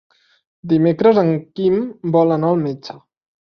[0.71, 1.29] Dimecres en
[1.61, 1.77] Quim
[2.19, 2.99] vol anar al metge.